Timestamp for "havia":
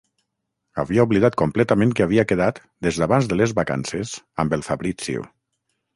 0.83-1.03, 2.07-2.25